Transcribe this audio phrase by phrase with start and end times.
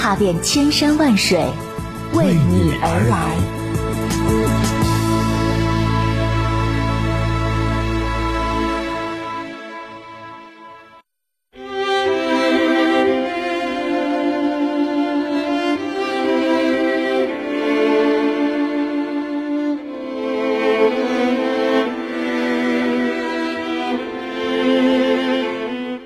[0.00, 1.38] 踏遍千山万水，
[2.14, 3.36] 为你而来。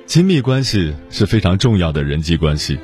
[0.09, 2.77] 亲密关系是非常重要的人际关系。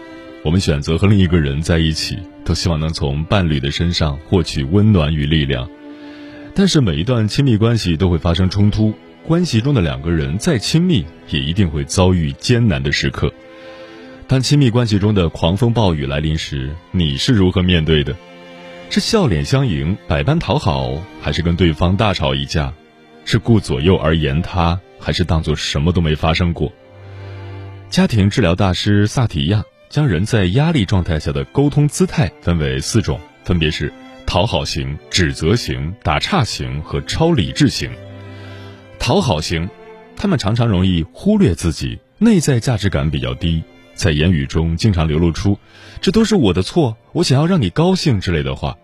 [0.43, 5.69] 我们选择和另一个人在一起，都希望能从伴侣的身上获取温暖与力量。
[6.55, 8.95] 但是每一段亲密关系都会发生冲突，
[9.27, 13.33] 关系中的两个人再亲密，也一定会遭遇艰难的时刻。
[14.27, 18.17] 当亲密关系中的狂风暴雨来临时，你是如何面对的？
[18.89, 22.73] 是笑脸相迎，百般讨好，还是跟对方大吵一架？
[23.27, 26.73] 是顾左右而言他，还是当做什么都没发生过？
[27.91, 29.63] 家庭治疗大师萨提亚。
[29.91, 33.93] 将人在压力状态下的沟通姿态分为四种，分别是
[34.25, 37.91] 讨好型、指责型、打岔型和超理智型。
[39.01, 39.69] 讨好型，
[40.15, 45.59] 他们常常容易忽略自己，内在价值感比较低，在言语中经常流露出
[46.01, 48.79] “这都是我的错，我想要让你高兴”之类的话。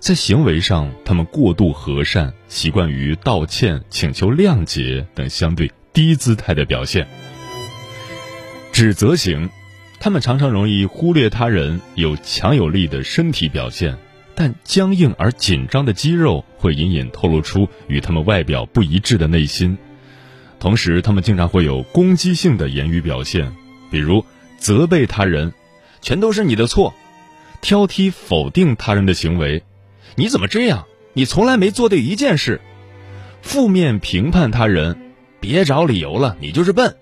[0.00, 7.06] 在行为上，他们过度和善，习惯于道歉、请求谅解等相对低姿态的表现。
[8.72, 9.48] 指责型。
[10.02, 13.98] 他们常常容易忽略他人，有强有力的身体表现，
[14.34, 19.76] 但僵硬而紧张的肌肉会隐隐透露出与他们外表不一致的内心。
[20.58, 23.52] 同时，他们经常会有攻击性的言语表现，
[23.90, 24.24] 比如
[24.56, 25.52] 责备他人，
[26.00, 26.94] 全都是你的错；
[27.60, 29.62] 挑剔否定他人的行为，
[30.16, 30.86] 你怎么这样？
[31.12, 32.58] 你从来没做对一件事；
[33.42, 36.96] 负面评判他人，别找理由了，你就是笨。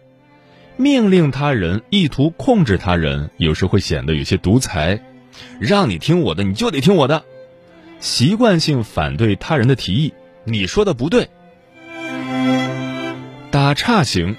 [0.80, 5.02] 命令他人，意图控制他人，有时会显得有些独裁。
[5.58, 7.24] 让你听我的，你就得听我的。
[7.98, 11.28] 习惯性反对他人的提议，你说的不对。
[13.50, 14.36] 打岔型，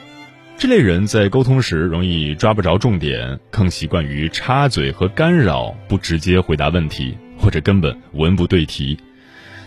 [0.57, 8.97] 这类人在沟通时容易抓不着重点，更习惯于插嘴和干扰，不直接回答问题，或者根本文不对题。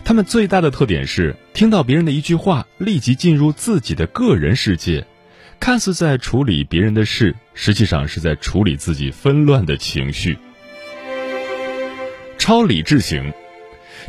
[0.03, 5.05] 他们最大的特点是，听到别人的一句话，立即进入自己的个人世界。
[5.59, 10.37] 看似在处理别人的事，实际上是在处理自己纷乱的情绪。
[12.37, 13.31] 超理智型，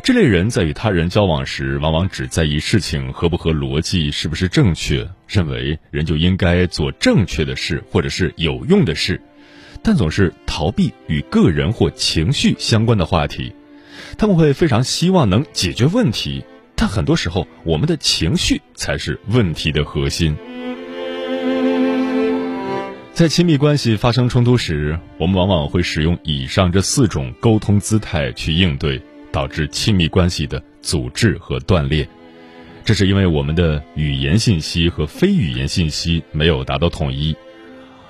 [0.03, 9.21] 这类人在与他人交往时，往往只在意事情合不合逻辑，是不是正确，认为人就应该做正确的事或者是有用的事，
[9.81, 13.53] 但总是逃避与个人或情绪相关的话题。
[14.17, 16.43] 他们会非常希望能解决问题，
[16.75, 20.35] 但很多时候，我们的情绪才是问题的核心。
[23.15, 32.05] 在亲密关系发生冲突时，我们往往会使用以上这四种沟通姿态去应对，导致亲密关系的阻滞和断裂。
[32.83, 37.33] 这是因为我们的语言信息和非语言信息没有达到统一。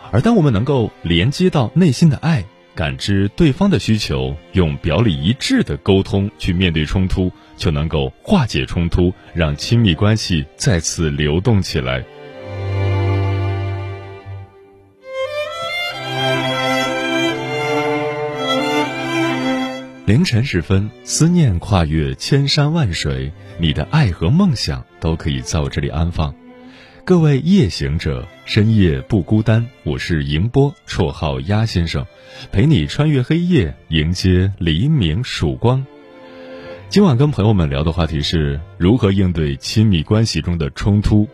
[0.10, 2.44] 而当我们能够连接到内心的爱，
[2.74, 12.04] 感知对方的需求，用表里一致的沟通去面对冲突，就能够化解冲突，让亲密关系再次流动起来。
[20.06, 26.36] 凌晨时分，思念跨越千山万水，你的爱和梦想都可以在我这里安放。
[27.04, 29.66] 各位夜行者，深夜不孤单。
[29.84, 32.06] 我是迎波，绰号鸭先生，
[32.52, 35.84] 陪你穿越黑夜，迎接黎明曙光。
[36.88, 41.28] 今晚跟朋友们聊的话题是如何应对亲密关系中的冲突。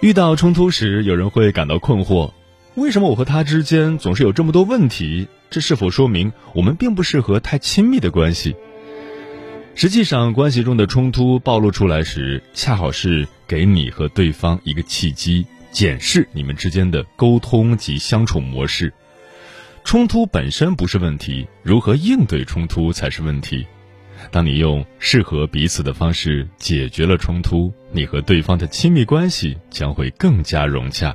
[0.00, 2.32] 遇到冲突时，有人会感到困惑：
[2.78, 5.26] 为什么我和他之间总是有这么多问题？
[5.50, 8.54] 这是否说明我们并不适合太亲密的关系？
[9.74, 18.92] 实际上，关系中的冲突暴露出来时，恰好是给你和对方一个契机，检视你们之间的沟通及相处模式。
[19.84, 23.66] 冲突本身不是问题，如何应对冲突才是问题。
[24.30, 31.14] 当你用适合彼此的方式解决了冲突，你和对方的亲密关系将会更加融洽。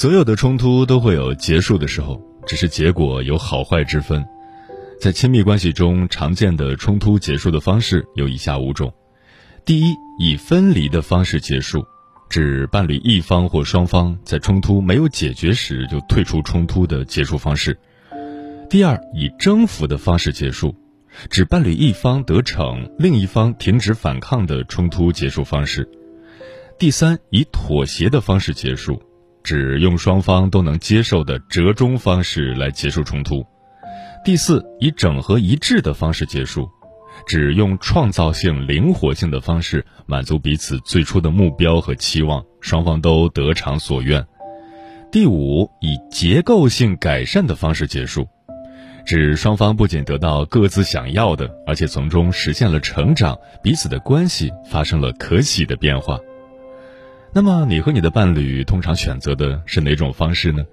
[0.00, 4.24] 所有的冲突都会有结束的时候，只是结果有好坏之分。
[4.98, 8.90] 在亲密关系中，常见的冲突结束的方式有以下五种：
[9.62, 11.84] 第一，以分离的方式结束，
[12.30, 17.74] 指伴侣一方或双方在冲突没有解决时就退出冲突的结束方式；
[18.70, 20.74] 第二，以征服的方式结束，
[21.28, 25.82] 指伴侣一方得逞，另一方停止反抗的冲突结束方式；
[26.78, 28.98] 第三，以妥协的方式结束。
[29.42, 33.44] 指用双方都能接受的折中方式来结束冲突。
[34.24, 36.68] 第四，以整合一致的方式结束，
[37.26, 44.24] 指用创造性、灵活性的方式满足彼此最初的目标和期望，双方都得偿所愿。
[45.10, 48.28] 第五，以结构性改善的方式结束，
[49.06, 56.18] 指双方不仅得到各自想要的，而且从中实现了成长，彼此的关系发生了可喜的变化。
[57.32, 60.64] 那么，你和你的伴侣通常选择的是哪种方式呢？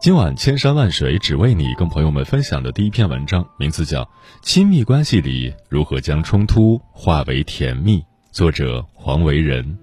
[0.00, 4.02] 今晚千山万水只为你，跟朋友们分享的第一篇文章，名字叫
[4.42, 7.98] 《亲密关系里如何将冲突化为甜蜜》，
[8.32, 9.78] 作者黄维仁。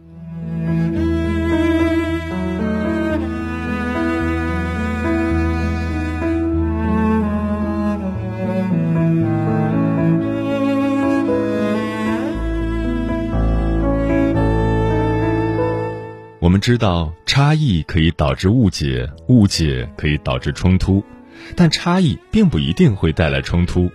[16.53, 21.03] 我们知道差异可以导致误解，误解可以导致冲突，
[21.55, 23.89] 但差异并不一定会带来冲突。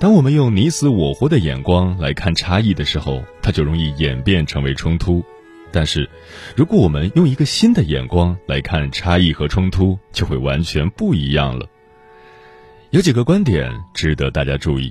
[0.00, 5.22] 当我们用你死我活的眼光来看差异的时候，它就容易演变成为冲突。
[5.70, 6.08] 但是，
[6.56, 11.66] 如果我们用一个新的眼光来看差异和冲突，就会完全不一样了。
[12.92, 14.90] 有几个观点值得大家注意：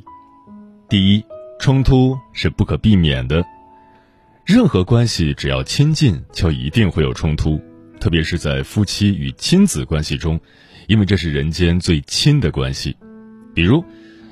[0.87, 1.25] 第一，
[1.59, 3.43] 冲突是不可避免的。
[4.45, 7.61] 任何关系只要亲近，就一定会有冲突，
[7.97, 10.37] 特别是在夫妻与亲子关系中，
[10.87, 12.97] 因为这是人间最亲的关系。
[13.53, 13.81] 比如，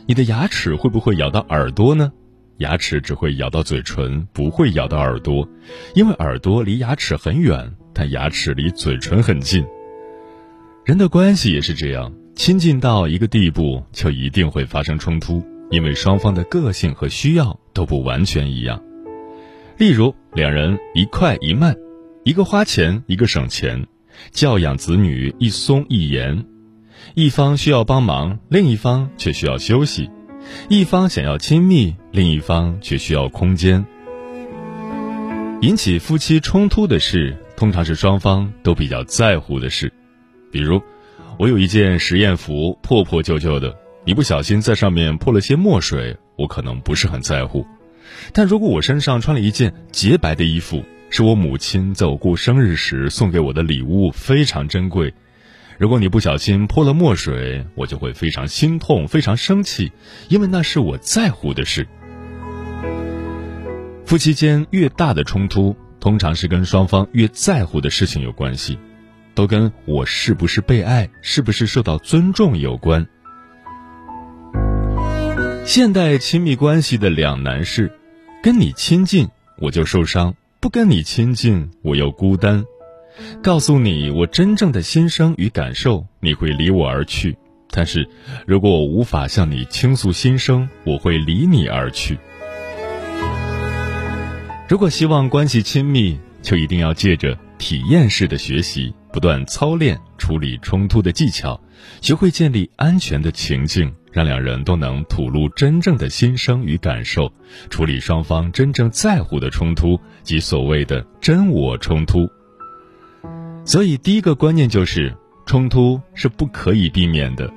[0.06, 2.12] 你的牙齿会不会咬到耳朵呢？
[2.58, 5.48] 牙齿只会咬到嘴唇，不会咬到耳朵，
[5.96, 9.66] 因为耳朵离牙齿很远，但牙齿离嘴唇很近。
[10.84, 18.84] 人的关系也是这样，亲近到一个地步，就一定会发生冲突，因为双方的个性和需要都不完全一样。
[19.82, 21.76] 例如，两人一快一慢，
[22.24, 23.88] 一个花钱，一个省钱，
[24.30, 26.46] 教养子女一松一严，
[27.16, 30.08] 一方需要帮忙，另一方却需要休息；
[30.70, 33.84] 一方想要亲密，另一方却需要空间。
[35.62, 39.92] 引起夫妻冲突的事，通常是双方都比较在乎的事。
[40.52, 40.80] 比如，
[41.40, 47.66] 我有一件实验服，破破旧旧的，你不小心在上面泼了些墨水，我可能不是很在乎。
[48.34, 55.14] 但如果我身上穿了一件洁白的衣服，是我母亲在我过生日时送给我的礼物，非常珍贵。
[55.78, 59.92] 如果你不小心泼了墨水，我就会非常心痛、非常生气，
[60.30, 61.88] 因为那是我在乎的事。
[64.06, 68.78] 夫妻间越大的冲突，通常是跟双方越在乎的事情有关系，
[69.34, 73.08] 都跟我是不是被爱、是不是受到尊重有关。
[75.66, 77.92] 现代亲密关系的两难是。
[78.44, 79.30] 跟你亲近，
[79.60, 82.66] 我就受伤；不跟你亲近，我又孤单。
[83.44, 87.36] 告诉你我真正的心声与感受，你会离我而去；
[87.70, 88.10] 但是，
[88.48, 92.18] 如果我无法向你倾诉心声，我会离你而去。
[94.68, 101.62] 如果希望关系亲密，就一定要借着体验式的学习，不断操练处理冲突的技巧，
[102.02, 107.32] 学会建立安全的情境，让两人都能吐露真正的心声与感受，
[107.70, 112.30] 处理双方真正在乎的冲突及所谓的真我冲突。
[113.64, 117.52] 所以，第一个观念就是，冲突是不可以避免的。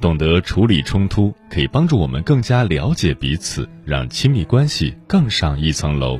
[0.00, 6.18] 懂得处理冲突，可以帮助我们更加了解彼此，让亲密关系更上一层楼。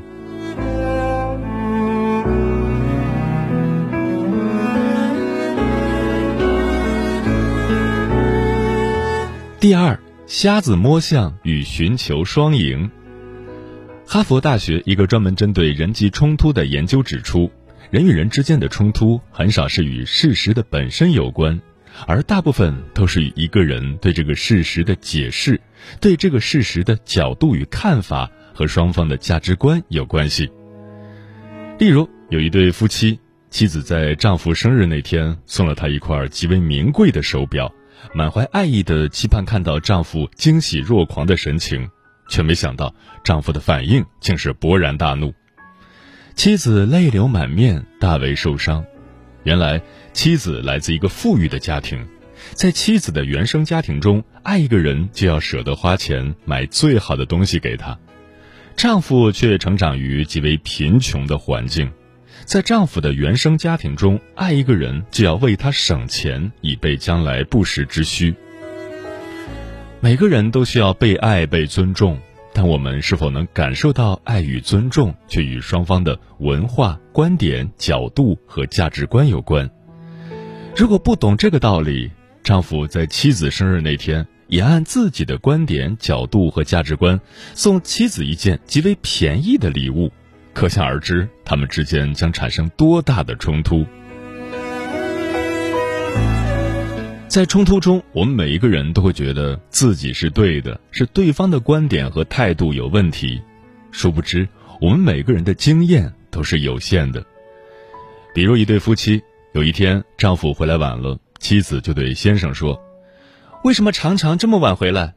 [9.61, 12.91] 第二，瞎子摸象与寻求双赢。
[14.07, 17.53] 哈佛大学一个专门针对人际冲突的研究指出，
[17.91, 21.61] 人与人之间的冲突很少是与事实的本身有关。
[22.07, 25.61] 而大部分都是与一个人对这个事实的解释、
[26.01, 30.51] 对这个事实的角度与看法和双方的价值观有关系。
[31.79, 37.71] 例如，有一对夫妻，妻子在丈夫生日那天送了他一块极为名贵的手表，
[38.15, 41.89] 满怀爱意的期盼看到丈夫惊喜若狂的神情，
[42.29, 45.33] 却没想到丈夫的反应竟是勃然大怒，
[46.35, 48.85] 妻子泪流满面，大为受伤。
[49.45, 49.81] 原来。
[50.13, 52.05] 妻子来自一个富裕的家庭，
[52.53, 57.97] 在妻子的原生家庭中，爱一个人就要舍得花钱买最好的东西给他；
[58.77, 61.89] 丈夫却成长于极为贫穷的环境，
[62.45, 68.35] 在丈夫的原生家庭中，爱一个人就要为他省钱，以备将来不时之需。
[70.01, 72.19] 每个人都需要被爱、被尊重。
[72.53, 79.71] 但我们是否能感受到爱与尊重，却与双方的文化、观点、角度和价值观有关。
[80.77, 82.11] 如果不懂这个道理，
[82.43, 87.21] 丈夫在妻子生日那天也按自己的观点、角度和价值观
[87.55, 90.11] 送妻子一件极为便宜的礼物，
[90.53, 93.87] 可想而知，他们之间将产生多大的冲突。
[97.29, 103.41] 在冲突中，我们每一个人都会觉得自己是对的，是对方的观点和态度有问题。
[103.93, 104.49] 殊不知，
[104.81, 107.25] 我们每个人的经验都是有限的。
[108.35, 112.81] 比如，一对夫妻，有一天丈夫回来晚了，妻子就对先生说
[113.63, 115.15] ：“为什么常常这么晚回来？”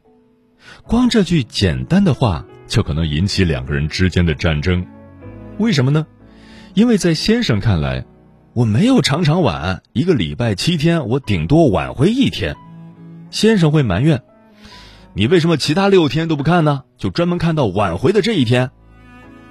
[0.85, 4.85] 光这句简单的话，就可能引起两个人之间的战争。
[5.57, 6.05] 为什么呢？
[6.73, 8.05] 因为在先生看来。
[8.55, 12.55] 我没有常常晚，一个礼拜七天，我顶多晚回一天。
[13.31, 14.21] 先生会埋怨
[15.15, 16.83] ：“你为什么其他六天都不看呢？
[16.95, 18.69] 就专门看到晚回的这一天？”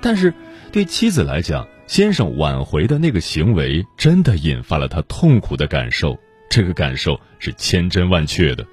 [0.01, 0.33] 但是
[0.71, 6.17] 对妻子来讲，先生挽回的那个行为真的引发了他痛苦的感受，
[6.49, 8.65] 这个感受是千真万确的。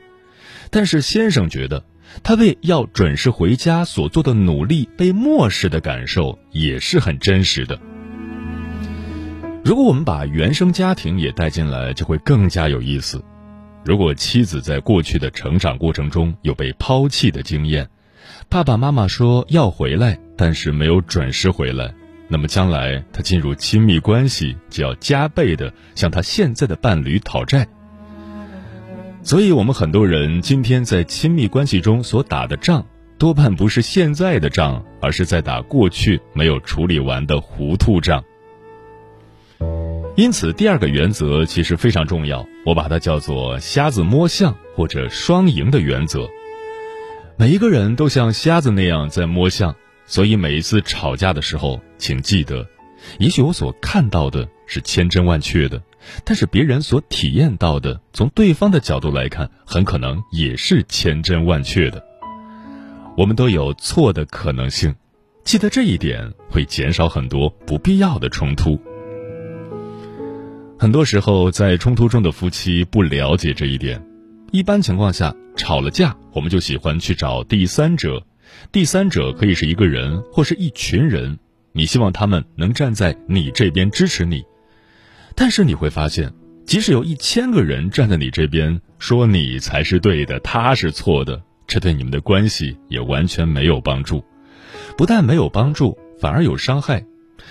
[0.70, 1.84] 但是先生觉得，
[2.24, 7.80] 他为要准时回家所做的努力被漠视的感受也是很真实的。
[9.64, 13.24] 如果我们把原生家庭也带进来，就会更加有意思。
[13.86, 17.88] 如果妻子在过去的成长过程中有被抛弃的经验，
[18.50, 21.94] 爸爸妈妈说要回来，但是没有准时回来，
[22.28, 27.68] 那么将来他进入亲密关系就要加倍的向他现在的伴侣讨债。
[29.22, 32.84] 所以，我们很多人今天在亲密关系中所打的仗，
[33.18, 38.24] 多半不是现在的仗，而是在打过去没有处理完的糊涂账。
[40.16, 46.28] 因此，第二个原则其实非常重要，我把它叫做“瞎子摸象”或者“双赢”的原则。
[47.38, 52.68] 每一个人都像瞎子那样在摸象，所以每一次吵架的时候，请记得，
[53.18, 55.82] 也许我所看到的是千真万确的，
[56.24, 62.04] 但是别人所体验到的，从对方的角度来看，很可能也是千真万确的。
[63.18, 64.96] 我们都有错的可能性，
[65.44, 68.80] 记得这一点，会减少很多不必要的冲突。
[70.78, 74.02] 很多时候，在冲突中的夫妻不了解这一点。
[74.52, 78.26] 一般情况下，吵了架，我们就喜欢去找第三者。
[78.72, 81.38] 第三者可以是一个人，或是一群人。
[81.72, 84.44] 你希望他们能站在你这边支持你。
[85.40, 86.34] 但是你会发现，
[86.66, 94.22] 即使有一千个人站在你这边，说你才是对的，他是错的，这对你们的关系也完全没有帮助。
[94.98, 97.06] 不但没有帮助，反而有伤害。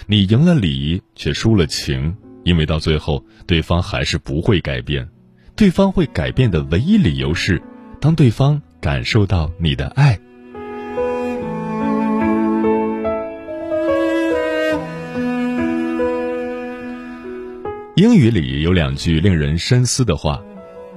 [0.06, 2.14] 你赢了理，却输了情。
[2.44, 5.08] 因为到最后，对方还是不会改变，
[5.56, 7.62] 对方会改变的唯一理由是，
[8.02, 10.20] 当对方感受到你的爱。
[17.98, 20.40] 英语里有两句令人深思的话，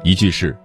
[0.03, 0.55] 一句是，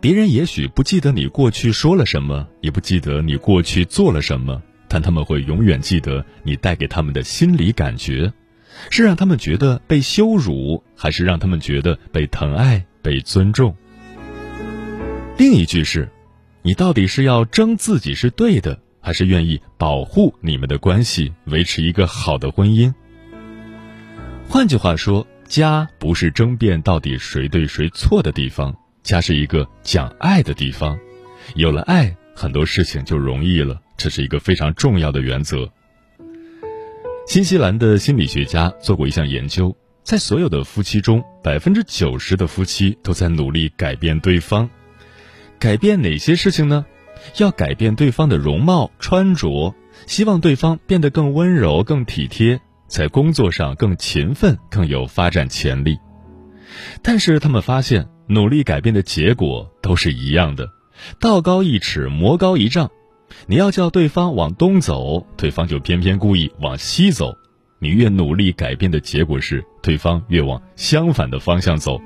[0.00, 4.62] 别人也许不记得你过去说了什么，也不记得你过去做了什么。
[4.86, 8.32] 但他们会永远记得你带给他们的心理感觉，
[8.88, 13.74] 是让他们觉得被羞辱，还是让他们觉得被疼爱、被尊重？
[15.36, 16.08] 另一句是：
[16.62, 22.94] 你到底是要争自己是对的，还是愿意保护你们的关系，维持一个好的婚姻？
[24.48, 30.98] 换句话说，家不是争辩到底谁对谁错的地方，家是一个讲爱的地方。
[31.54, 33.80] 有了爱，很多事情就容易了。
[33.96, 35.70] 这是一个非常重要的原则。
[37.26, 44.68] 新西兰的心理学家做过一项研究，在所有的夫妻中，百分之九十的夫妻都在努力改变对方。
[45.58, 46.84] 改变哪些事情呢？
[47.36, 49.74] 要改变对方的容貌、穿着，
[50.06, 52.60] 希望对方变得更温柔、更体贴，
[52.94, 55.98] 在工作上更勤奋、更有发展潜力。
[57.02, 60.70] 但是他们发现，努力改变的结果都是一样的：
[61.18, 62.88] 道高一尺，魔高一丈。
[63.48, 67.34] 你要叫对方往东走，对方就偏偏故意往西走。
[67.80, 72.00] 你越努力改变的结果是，对方越往相反的方向走。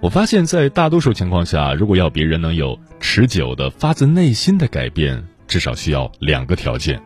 [0.00, 7.02] 我发现，在大多数情况下，如果要别人能有持久的、发自内心的改变，至少需要两个条件：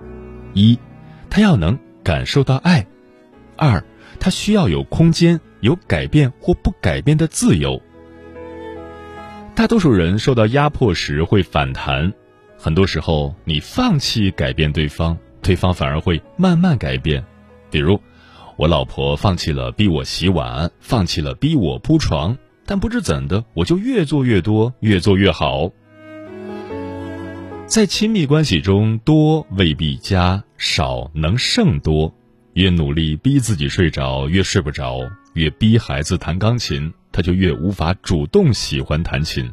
[0.53, 0.79] 一，
[1.33, 2.85] 他要能感受到爱；
[3.57, 3.83] 二，
[4.21, 7.81] 他需要有空间，有改变或不改变的自由。
[9.55, 12.13] 大多数人受到压迫时会反弹，
[12.59, 17.25] 很多时候你放弃改变对方，对方反而会慢慢改变。
[17.71, 17.99] 比如，
[18.59, 22.37] 我老婆放弃了逼我洗碗，放弃了逼我铺床。
[22.67, 25.71] 但不知怎的，我就越做越多，越做越好。
[27.65, 32.15] 在亲密关系中，多未必加，少能胜多。
[32.53, 35.01] 越努力逼自己睡着，越睡不着；
[35.35, 39.51] 越逼孩子弹钢琴，他就越无法主动喜欢弹琴。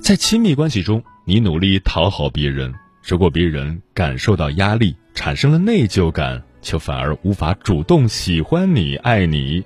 [0.00, 2.74] 在亲密关系中，你努力讨好别人，
[3.06, 9.62] 如果别人感受到压力，产生了内疚感，就反而无法主动喜欢你、爱你。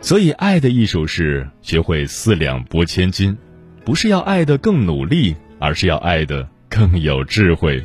[0.00, 3.36] 所以，爱的艺术是学会四两拨千斤，
[3.84, 7.80] 不是要爱的更努力，而是要爱的更有智慧。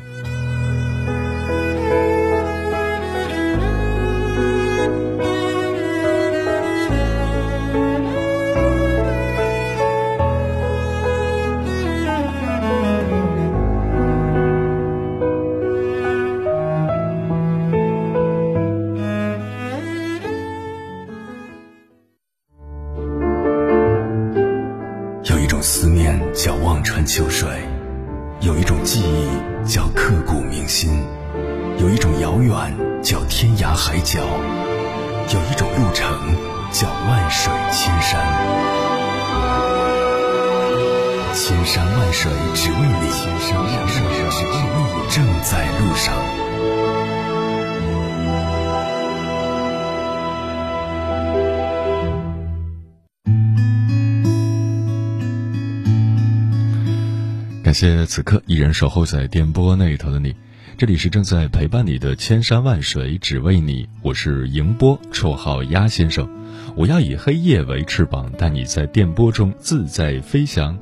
[57.73, 60.35] 感谢此刻依然守候在电波那头的你，
[60.77, 66.29] 这里是正在陪伴你的千山万水只为你，我是迎波，绰号鸭先生。
[66.75, 70.77] 我要以黑夜为翅膀，带你在电波中自在飞翔。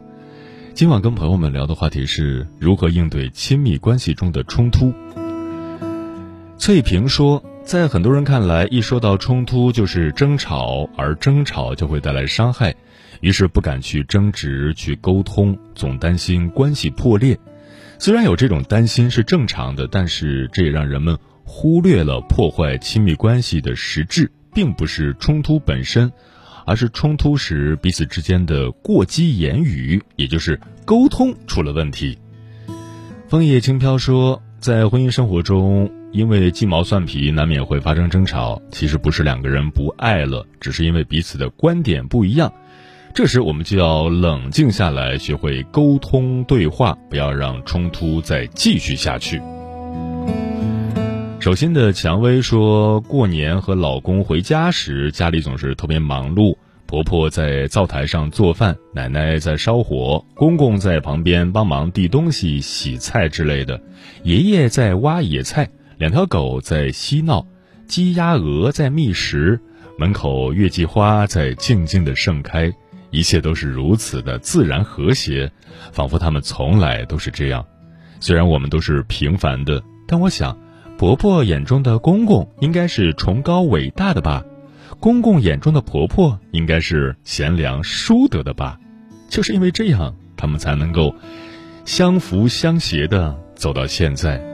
[0.74, 4.94] 今晚跟朋友们聊的话题是如何应对亲密关系中的冲突。
[6.58, 12.76] 翠萍说，在很多人看来，一说到冲突就是争吵，而争吵就会带来伤害。
[13.22, 17.40] 于是不敢去争执、去沟通，总担心关系破裂。
[17.98, 26.12] 虽然有这种担心是正常的，但是这也让人们忽略了破坏亲密关系的实质，并不是冲突本身，
[26.66, 32.18] 而是冲突时彼此之间的过激言语，也就是沟通出了问题。
[33.28, 42.52] 枫叶轻飘说，在婚姻生活中，因为鸡毛蒜皮难免会发生争吵，其实不是两个人不爱了，只是因为彼此的观点不一样。
[43.14, 49.42] 这时，我们就要冷静下来，学会沟通对话，不要让冲突再继续下去。
[51.40, 63.82] 首先的蔷薇说，过年和老公回家时，家里总是特别忙碌，婆婆在灶台上做饭，奶奶在烧火，公公在旁边帮忙递东西、洗菜之类的，
[64.24, 67.46] 爷爷在挖野菜，两条狗在嬉闹，
[67.88, 69.60] 鸡鸭鹅在觅食，
[69.98, 72.72] 门口月季花在静静的盛开。
[73.12, 75.52] 一切都是如此的自然和谐，
[75.92, 77.66] 仿佛他们从来都是这样。
[78.20, 80.58] 虽然我们都是平凡的，但我想，
[80.98, 84.44] 婆婆眼中的公公应该是崇高伟大的吧？
[85.00, 88.80] 公公眼中的婆婆应该是贤良淑德的吧？
[89.30, 91.16] 就是因为这样，他们才能够
[91.86, 94.51] 相扶相携的走到现在。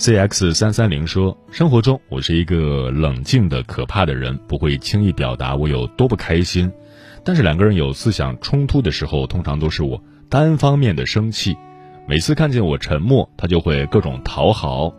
[0.00, 6.72] C X 三三零说：“生活中，我是一个冷静的可怕的人，不会轻易表达我有多不开心。
[7.22, 11.54] 但是两个人有思想冲突的时候，通常都是我单方面的生气。
[12.08, 14.94] 每次看见我沉默，他就会各种讨好。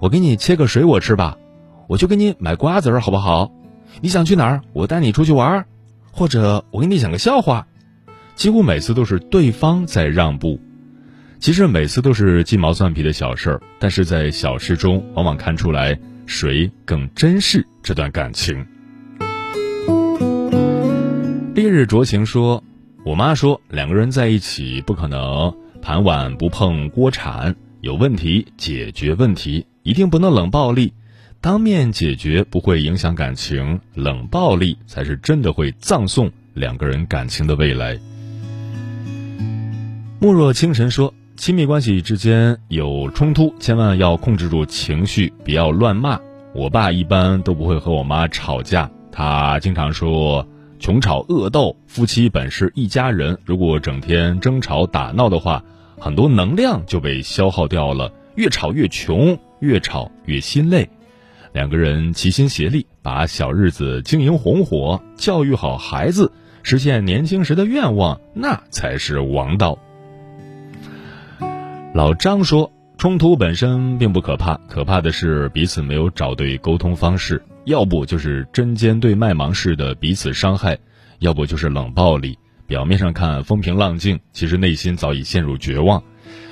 [0.00, 1.36] 我给你切个水果吃吧，
[1.86, 3.52] 我就给你买瓜子儿，好不好？
[4.00, 4.62] 你想去哪儿？
[4.72, 5.66] 我带你出去玩儿，
[6.12, 7.66] 或者我给你讲个笑话。
[8.36, 10.58] 几乎每次都是对方在让步。”
[11.40, 18.66] 其实每次都是鸡毛蒜皮的小事儿，但是在小事中往往看出来谁更珍视这段感情。
[21.54, 22.62] 烈日灼情说
[23.06, 30.92] ：“我妈说两个人在一起不可能盘碗不碰锅铲，有问题解决问题，一定不能冷暴力，
[31.40, 37.98] 当面解决不会影响感情，冷暴力才是真的会葬送两个人感情的未来。”
[40.20, 41.14] 莫若清晨说。
[41.40, 46.20] 亲密关系之间有冲突，千万要控制住情绪，不要乱骂。
[46.52, 50.46] 我爸一般都不会和我妈吵架，他经常说
[50.78, 53.38] “穷吵恶斗，夫妻本是一家人”。
[53.46, 55.64] 如果整天争吵打闹的话，
[55.98, 60.90] 很多能量就被消耗掉了，越吵越穷，越吵越心累。
[61.54, 69.78] 两个人齐心协力，把小日子经营红火，教育好孩子，实现年轻时的愿望，那才是王道。
[71.92, 80.78] 老张说：“冲突本身并不可怕，可怕的是彼此没有找对沟通方式，要不就是针尖对麦芒式的彼此伤害，
[81.18, 82.38] 要不就是冷暴力。
[82.68, 86.00] 表面上看风平浪静，其实内心早已陷入绝望；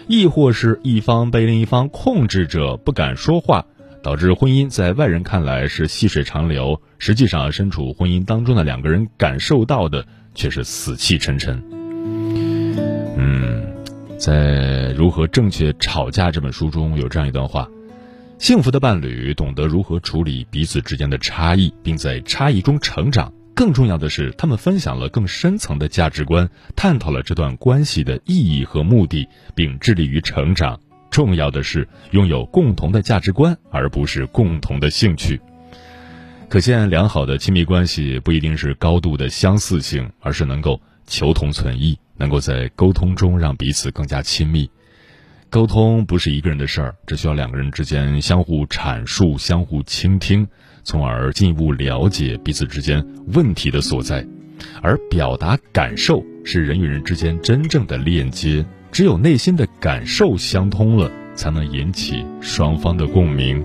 [0.09, 3.65] 亦或是一方被另一方控制着，不敢说话，
[4.03, 11.63] 导致婚姻在外人看来是细水长流，实际上身处婚姻当中的两个人感受到的却是死气沉沉。”
[14.19, 14.35] 在
[14.95, 17.69] 《如何正确吵架》这本书中有这样一段话：
[18.37, 23.33] 幸福的伴侣懂得如何处理彼此之间的差异，并在差异中成长。
[23.55, 30.81] 更重要的是，他们分享了更深层的价值观，探讨了这段关系的意义和目的，并致力于成长。
[31.13, 35.41] 重要的是拥有共同的价值观，而不是共同的兴趣。
[36.49, 41.97] 可见，良好的亲密关系不一定是高度的相似性，而是能够求同存异。
[42.19, 44.71] 能够在沟通中让彼此更加亲密，
[45.49, 50.47] 沟通不是一个人的事儿，只需要两个人之间相互阐述、相互倾听，
[50.83, 54.27] 从而进一步了解彼此之间问题的所在。
[54.83, 63.65] 而表达感受是人与人之间真正的链接，只有内心的感受相通了，才能引起双方的共鸣。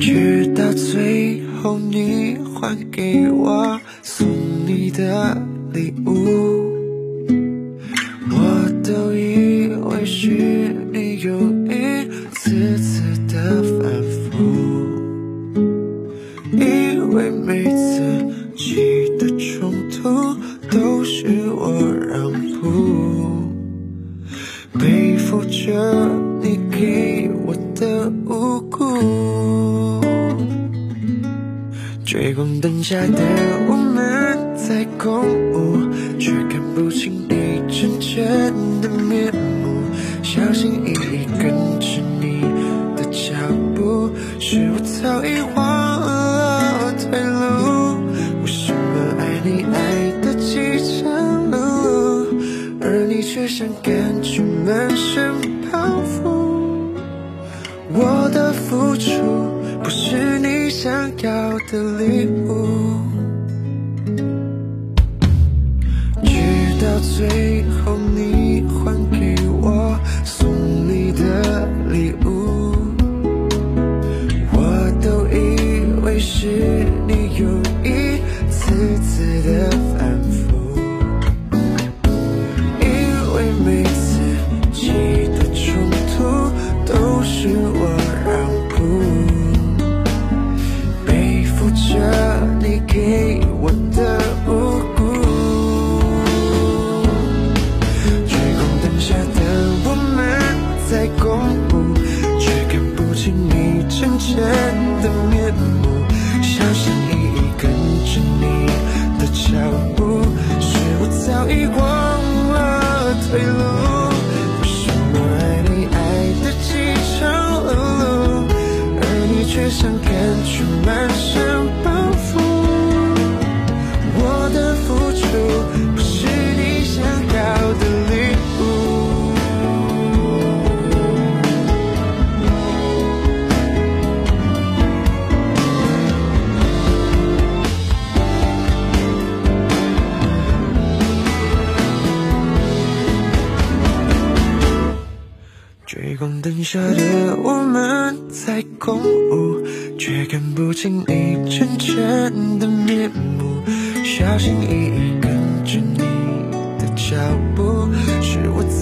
[0.00, 4.26] 直到最后，你还给我送
[4.66, 5.36] 你的
[5.74, 6.72] 礼物，
[8.30, 11.09] 我都以为是你
[61.18, 62.69] 要的礼物，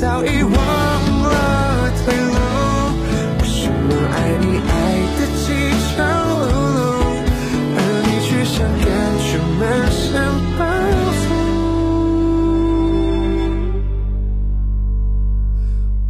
[0.01, 2.35] 早已忘了退路。
[3.41, 4.71] 为什么爱你爱
[5.19, 5.43] 的饥
[5.97, 5.97] 肠
[6.39, 6.55] 辘辘，
[7.75, 8.87] 而你却像感
[9.19, 10.07] 觉满身
[10.57, 10.61] 包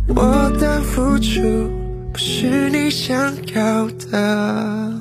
[0.05, 0.13] 袱？
[0.15, 0.21] 我
[0.59, 1.41] 的付出
[2.13, 4.93] 不是你想要的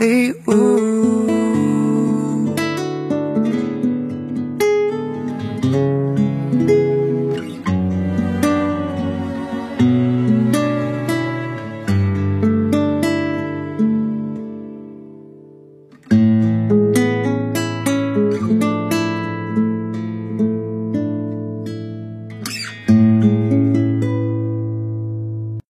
[0.00, 0.87] 礼物。